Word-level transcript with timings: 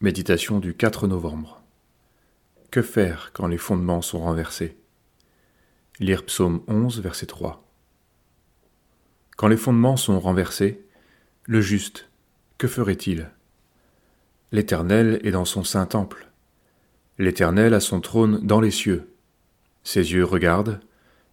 Méditation 0.00 0.60
du 0.60 0.74
4 0.74 1.08
novembre. 1.08 1.60
Que 2.70 2.82
faire 2.82 3.32
quand 3.32 3.48
les 3.48 3.58
fondements 3.58 4.00
sont 4.00 4.20
renversés? 4.20 4.76
Lire 5.98 6.24
psaume 6.24 6.62
11, 6.68 7.00
verset 7.00 7.26
3. 7.26 7.68
Quand 9.36 9.48
les 9.48 9.56
fondements 9.56 9.96
sont 9.96 10.20
renversés, 10.20 10.80
le 11.46 11.60
juste, 11.60 12.08
que 12.58 12.68
ferait-il? 12.68 13.28
L'Éternel 14.52 15.18
est 15.24 15.32
dans 15.32 15.44
son 15.44 15.64
saint 15.64 15.86
temple. 15.86 16.28
L'Éternel 17.18 17.74
a 17.74 17.80
son 17.80 18.00
trône 18.00 18.38
dans 18.46 18.60
les 18.60 18.70
cieux. 18.70 19.12
Ses 19.82 20.12
yeux 20.12 20.24
regardent, 20.24 20.78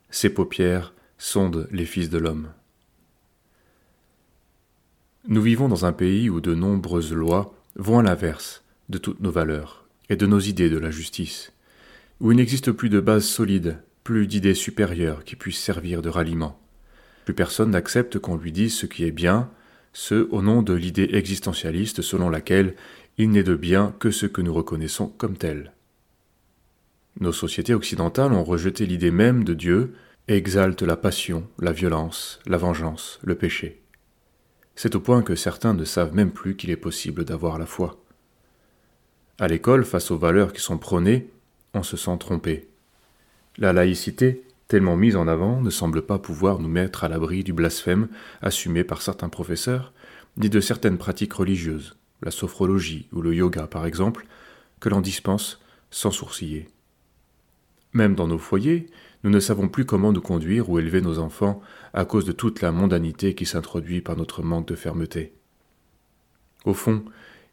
ses 0.09 0.31
paupières 0.31 0.95
sondent 1.19 1.67
les 1.69 1.85
fils 1.85 2.09
de 2.09 2.17
l'homme. 2.17 2.51
Nous 5.27 5.43
vivons 5.43 5.67
dans 5.67 5.85
un 5.85 5.93
pays 5.93 6.31
où 6.31 6.41
de 6.41 6.55
nombreuses 6.55 7.13
lois 7.13 7.54
vont 7.75 7.99
à 7.99 8.03
l'inverse 8.03 8.63
de 8.89 8.97
toutes 8.97 9.19
nos 9.19 9.31
valeurs 9.31 9.85
et 10.09 10.15
de 10.15 10.25
nos 10.25 10.39
idées 10.39 10.69
de 10.69 10.77
la 10.77 10.91
justice, 10.91 11.51
où 12.19 12.31
il 12.31 12.37
n'existe 12.37 12.71
plus 12.71 12.89
de 12.89 12.99
base 12.99 13.25
solide, 13.25 13.77
plus 14.03 14.27
d'idées 14.27 14.53
supérieures 14.53 15.23
qui 15.23 15.35
puissent 15.35 15.63
servir 15.63 16.01
de 16.01 16.09
ralliement. 16.09 16.59
Plus 17.25 17.33
personne 17.33 17.71
n'accepte 17.71 18.19
qu'on 18.19 18.37
lui 18.37 18.51
dise 18.51 18.75
ce 18.75 18.85
qui 18.85 19.03
est 19.03 19.11
bien, 19.11 19.49
ce 19.93 20.27
au 20.29 20.41
nom 20.41 20.61
de 20.61 20.73
l'idée 20.73 21.09
existentialiste 21.13 22.01
selon 22.01 22.29
laquelle 22.29 22.75
il 23.17 23.31
n'est 23.31 23.43
de 23.43 23.55
bien 23.55 23.95
que 23.99 24.11
ce 24.11 24.25
que 24.25 24.41
nous 24.41 24.53
reconnaissons 24.53 25.07
comme 25.07 25.37
tel. 25.37 25.73
Nos 27.19 27.31
sociétés 27.31 27.73
occidentales 27.73 28.33
ont 28.33 28.43
rejeté 28.43 28.85
l'idée 28.85 29.11
même 29.11 29.43
de 29.43 29.53
Dieu 29.53 29.93
et 30.27 30.35
exaltent 30.35 30.83
la 30.83 30.97
passion, 30.97 31.47
la 31.59 31.71
violence, 31.71 32.39
la 32.45 32.57
vengeance, 32.57 33.19
le 33.23 33.35
péché. 33.35 33.81
C'est 34.75 34.95
au 34.95 34.99
point 34.99 35.21
que 35.21 35.35
certains 35.35 35.73
ne 35.73 35.85
savent 35.85 36.13
même 36.13 36.31
plus 36.31 36.55
qu'il 36.55 36.69
est 36.69 36.75
possible 36.75 37.23
d'avoir 37.23 37.57
la 37.57 37.65
foi. 37.65 37.97
À 39.39 39.47
l'école, 39.47 39.85
face 39.85 40.11
aux 40.11 40.17
valeurs 40.17 40.53
qui 40.53 40.61
sont 40.61 40.77
prônées, 40.77 41.29
on 41.73 41.83
se 41.83 41.97
sent 41.97 42.17
trompé. 42.19 42.67
La 43.57 43.73
laïcité, 43.73 44.43
tellement 44.67 44.97
mise 44.97 45.15
en 45.15 45.27
avant, 45.27 45.61
ne 45.61 45.69
semble 45.69 46.01
pas 46.01 46.19
pouvoir 46.19 46.59
nous 46.59 46.69
mettre 46.69 47.03
à 47.03 47.09
l'abri 47.09 47.43
du 47.43 47.53
blasphème 47.53 48.07
assumé 48.41 48.83
par 48.83 49.01
certains 49.01 49.29
professeurs, 49.29 49.93
ni 50.37 50.49
de 50.49 50.59
certaines 50.59 50.97
pratiques 50.97 51.33
religieuses, 51.33 51.95
la 52.21 52.31
sophrologie 52.31 53.07
ou 53.13 53.21
le 53.21 53.33
yoga 53.33 53.67
par 53.67 53.85
exemple, 53.85 54.25
que 54.79 54.89
l'on 54.89 55.01
dispense 55.01 55.61
sans 55.89 56.11
sourciller. 56.11 56.67
Même 57.95 58.13
dans 58.13 58.27
nos 58.27 58.37
foyers, 58.37 58.87
nous 59.23 59.29
ne 59.29 59.39
savons 59.39 59.69
plus 59.69 59.85
comment 59.85 60.11
nous 60.11 60.21
conduire 60.21 60.69
ou 60.69 60.79
élever 60.79 60.99
nos 60.99 61.17
enfants 61.17 61.61
à 61.93 62.03
cause 62.03 62.25
de 62.25 62.33
toute 62.33 62.61
la 62.61 62.73
mondanité 62.73 63.35
qui 63.35 63.45
s'introduit 63.45 64.01
par 64.01 64.17
notre 64.17 64.43
manque 64.43 64.67
de 64.67 64.75
fermeté. 64.75 65.33
Au 66.65 66.73
fond, 66.73 67.05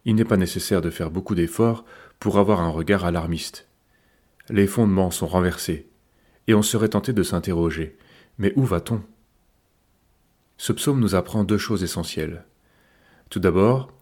il 0.05 0.17
n'est 0.17 0.25
pas 0.25 0.37
nécessaire 0.37 0.81
de 0.81 0.91
faire 0.91 1.13
beaucoup 1.13 1.37
d'efforts 1.37 1.85
pour 2.19 2.39
avoir 2.39 2.61
un 2.61 2.71
regard 2.71 3.05
alarmiste. 3.05 3.69
Les 4.51 4.67
fondements 4.67 5.13
sont 5.13 5.29
renversés, 5.29 5.87
et 6.49 6.55
on 6.55 6.63
serait 6.63 6.89
tenté 6.89 7.13
de 7.13 7.23
s'interroger. 7.23 7.97
Mais 8.39 8.53
où 8.57 8.65
va-t-on? 8.65 9.01
Ce 10.57 10.73
psaume 10.73 10.99
nous 10.99 11.15
apprend 11.15 11.45
deux 11.45 11.57
choses 11.57 11.85
essentielles. 11.85 12.45
Tout 13.31 13.39
d'abord, 13.39 13.93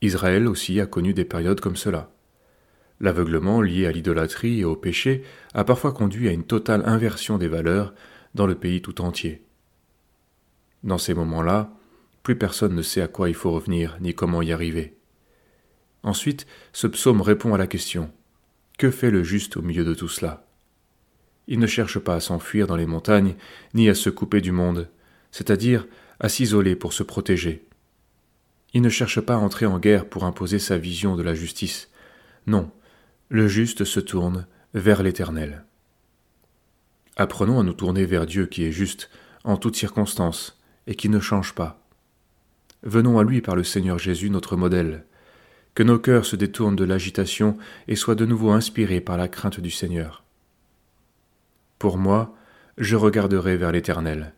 Israël 0.00 0.48
aussi 0.48 0.80
a 0.80 0.86
connu 0.86 1.12
des 1.12 1.26
périodes 1.26 1.60
comme 1.60 1.76
cela. 1.76 2.10
L'aveuglement 3.00 3.62
lié 3.62 3.86
à 3.86 3.92
l'idolâtrie 3.92 4.60
et 4.60 4.64
au 4.64 4.76
péché 4.76 5.22
a 5.54 5.64
parfois 5.64 5.92
conduit 5.92 6.28
à 6.28 6.32
une 6.32 6.44
totale 6.44 6.82
inversion 6.84 7.38
des 7.38 7.48
valeurs 7.48 7.94
dans 8.34 8.46
le 8.46 8.54
pays 8.54 8.82
tout 8.82 9.00
entier. 9.00 9.42
Dans 10.84 10.98
ces 10.98 11.14
moments-là, 11.14 11.72
plus 12.22 12.36
personne 12.36 12.74
ne 12.74 12.82
sait 12.82 13.00
à 13.00 13.08
quoi 13.08 13.30
il 13.30 13.34
faut 13.34 13.52
revenir 13.52 13.96
ni 14.00 14.14
comment 14.14 14.42
y 14.42 14.52
arriver. 14.52 14.96
Ensuite, 16.02 16.46
ce 16.72 16.86
psaume 16.86 17.22
répond 17.22 17.54
à 17.54 17.58
la 17.58 17.66
question 17.66 18.10
Que 18.78 18.90
fait 18.90 19.10
le 19.10 19.22
juste 19.22 19.56
au 19.56 19.62
milieu 19.62 19.84
de 19.84 19.94
tout 19.94 20.08
cela? 20.08 20.46
Il 21.46 21.58
ne 21.58 21.66
cherche 21.66 21.98
pas 21.98 22.14
à 22.14 22.20
s'enfuir 22.20 22.66
dans 22.66 22.76
les 22.76 22.86
montagnes, 22.86 23.34
ni 23.74 23.88
à 23.88 23.94
se 23.94 24.10
couper 24.10 24.40
du 24.40 24.52
monde, 24.52 24.88
c'est-à-dire 25.30 25.86
à 26.20 26.28
s'isoler 26.28 26.76
pour 26.76 26.92
se 26.92 27.02
protéger. 27.02 27.64
Il 28.72 28.82
ne 28.82 28.88
cherche 28.88 29.20
pas 29.20 29.34
à 29.34 29.38
entrer 29.38 29.66
en 29.66 29.78
guerre 29.78 30.08
pour 30.08 30.24
imposer 30.24 30.58
sa 30.58 30.78
vision 30.78 31.16
de 31.16 31.22
la 31.22 31.34
justice. 31.34 31.90
Non, 32.46 32.70
le 33.30 33.46
juste 33.46 33.84
se 33.84 34.00
tourne 34.00 34.46
vers 34.74 35.04
l'Éternel. 35.04 35.64
Apprenons 37.16 37.60
à 37.60 37.62
nous 37.62 37.72
tourner 37.72 38.04
vers 38.04 38.26
Dieu 38.26 38.46
qui 38.46 38.64
est 38.64 38.72
juste 38.72 39.08
en 39.44 39.56
toutes 39.56 39.76
circonstances 39.76 40.60
et 40.88 40.96
qui 40.96 41.08
ne 41.08 41.20
change 41.20 41.54
pas. 41.54 41.80
Venons 42.82 43.20
à 43.20 43.24
lui 43.24 43.40
par 43.40 43.54
le 43.54 43.62
Seigneur 43.62 43.98
Jésus 43.98 44.30
notre 44.30 44.56
modèle. 44.56 45.04
Que 45.74 45.84
nos 45.84 46.00
cœurs 46.00 46.26
se 46.26 46.34
détournent 46.34 46.74
de 46.74 46.84
l'agitation 46.84 47.56
et 47.86 47.94
soient 47.94 48.16
de 48.16 48.26
nouveau 48.26 48.50
inspirés 48.50 49.00
par 49.00 49.16
la 49.16 49.28
crainte 49.28 49.60
du 49.60 49.70
Seigneur. 49.70 50.24
Pour 51.78 51.98
moi, 51.98 52.34
je 52.78 52.96
regarderai 52.96 53.56
vers 53.56 53.70
l'Éternel. 53.70 54.34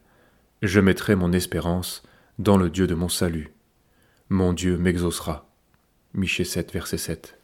Je 0.60 0.80
mettrai 0.80 1.14
mon 1.14 1.32
espérance 1.32 2.02
dans 2.38 2.58
le 2.58 2.68
Dieu 2.68 2.86
de 2.86 2.94
mon 2.94 3.08
salut. 3.08 3.52
Mon 4.28 4.52
Dieu 4.52 4.76
m'exaucera. 4.76 5.48
Michée 6.12 6.44
7, 6.44 6.72
verset 6.72 6.98
7. 6.98 7.41